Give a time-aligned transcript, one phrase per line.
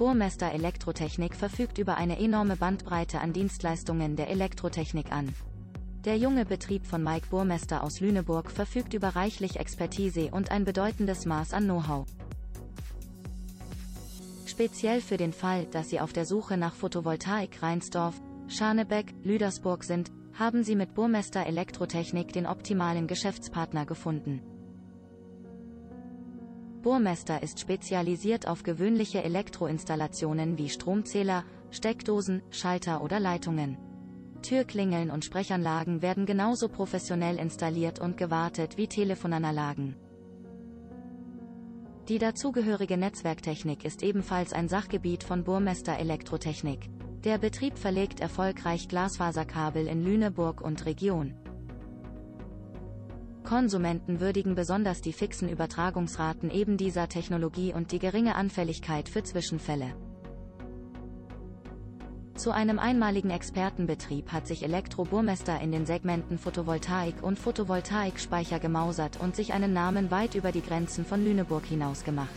[0.00, 5.34] Burmester Elektrotechnik verfügt über eine enorme Bandbreite an Dienstleistungen der Elektrotechnik an.
[6.06, 11.26] Der junge Betrieb von Mike Burmester aus Lüneburg verfügt über reichlich Expertise und ein bedeutendes
[11.26, 12.06] Maß an Know-how.
[14.46, 20.10] Speziell für den Fall, dass Sie auf der Suche nach Photovoltaik Rheinsdorf, Scharnebeck, Lüdersburg sind,
[20.32, 24.40] haben Sie mit Burmester Elektrotechnik den optimalen Geschäftspartner gefunden.
[26.82, 33.76] Burmester ist spezialisiert auf gewöhnliche Elektroinstallationen wie Stromzähler, Steckdosen, Schalter oder Leitungen.
[34.40, 39.96] Türklingeln und Sprechanlagen werden genauso professionell installiert und gewartet wie Telefonanlagen.
[42.08, 46.88] Die dazugehörige Netzwerktechnik ist ebenfalls ein Sachgebiet von Burmester Elektrotechnik.
[47.24, 51.34] Der Betrieb verlegt erfolgreich Glasfaserkabel in Lüneburg und Region.
[53.50, 59.92] Konsumenten würdigen besonders die fixen Übertragungsraten eben dieser Technologie und die geringe Anfälligkeit für Zwischenfälle.
[62.36, 69.18] Zu einem einmaligen Expertenbetrieb hat sich Elektro Burmester in den Segmenten Photovoltaik und Photovoltaikspeicher gemausert
[69.20, 72.30] und sich einen Namen weit über die Grenzen von Lüneburg hinaus gemacht.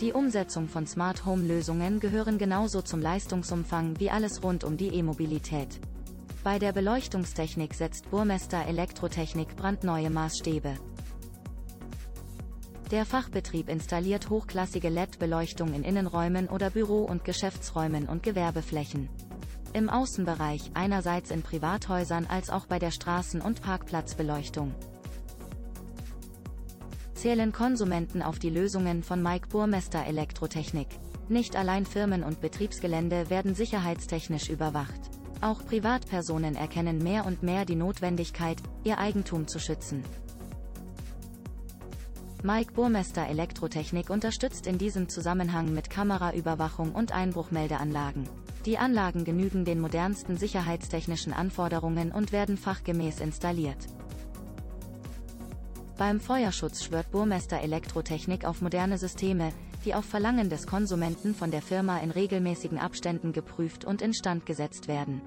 [0.00, 4.88] Die Umsetzung von Smart Home Lösungen gehören genauso zum Leistungsumfang wie alles rund um die
[4.88, 5.78] E-Mobilität.
[6.44, 10.76] Bei der Beleuchtungstechnik setzt Burmester Elektrotechnik brandneue Maßstäbe.
[12.92, 19.08] Der Fachbetrieb installiert hochklassige LED-Beleuchtung in Innenräumen oder Büro- und Geschäftsräumen und Gewerbeflächen.
[19.74, 24.74] Im Außenbereich, einerseits in Privathäusern als auch bei der Straßen- und Parkplatzbeleuchtung.
[27.14, 30.86] Zählen Konsumenten auf die Lösungen von Mike Burmester Elektrotechnik.
[31.28, 35.17] Nicht allein Firmen und Betriebsgelände werden sicherheitstechnisch überwacht.
[35.40, 40.02] Auch Privatpersonen erkennen mehr und mehr die Notwendigkeit, ihr Eigentum zu schützen.
[42.42, 48.28] Mike Burmester Elektrotechnik unterstützt in diesem Zusammenhang mit Kameraüberwachung und Einbruchmeldeanlagen.
[48.66, 53.78] Die Anlagen genügen den modernsten sicherheitstechnischen Anforderungen und werden fachgemäß installiert.
[55.98, 59.52] Beim Feuerschutz schwört Burmester Elektrotechnik auf moderne Systeme,
[59.84, 64.86] die auf Verlangen des Konsumenten von der Firma in regelmäßigen Abständen geprüft und instand gesetzt
[64.86, 65.20] werden.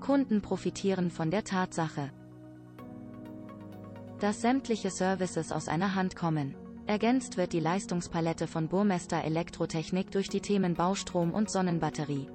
[0.00, 2.10] Kunden profitieren von der Tatsache,
[4.20, 6.54] dass sämtliche Services aus einer Hand kommen.
[6.86, 12.28] Ergänzt wird die Leistungspalette von Burmester Elektrotechnik durch die Themen Baustrom und Sonnenbatterie.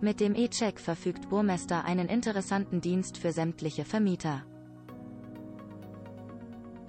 [0.00, 4.42] Mit dem E-Check verfügt Burmester einen interessanten Dienst für sämtliche Vermieter.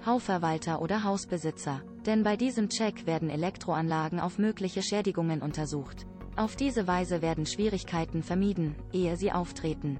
[0.06, 1.82] Hausverwalter oder Hausbesitzer.
[2.06, 6.06] Denn bei diesem Check werden Elektroanlagen auf mögliche Schädigungen untersucht.
[6.36, 9.98] Auf diese Weise werden Schwierigkeiten vermieden, ehe sie auftreten.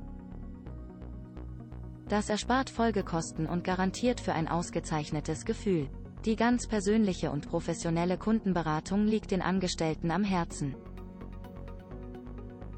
[2.09, 5.89] Das erspart Folgekosten und garantiert für ein ausgezeichnetes Gefühl.
[6.25, 10.75] Die ganz persönliche und professionelle Kundenberatung liegt den Angestellten am Herzen.